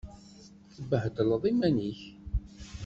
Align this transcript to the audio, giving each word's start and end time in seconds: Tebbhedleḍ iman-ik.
Tebbhedleḍ 0.73 1.43
iman-ik. 1.51 2.01